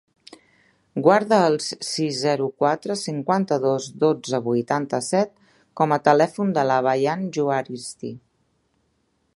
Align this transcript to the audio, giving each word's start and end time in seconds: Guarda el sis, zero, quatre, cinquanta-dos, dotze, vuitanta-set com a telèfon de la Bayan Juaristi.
Guarda 1.07 1.37
el 1.49 1.57
sis, 1.65 2.15
zero, 2.21 2.47
quatre, 2.63 2.95
cinquanta-dos, 3.01 3.91
dotze, 4.05 4.41
vuitanta-set 4.47 5.35
com 5.81 5.95
a 5.95 6.01
telèfon 6.09 6.57
de 6.59 6.67
la 6.71 6.81
Bayan 6.89 7.29
Juaristi. 7.39 8.15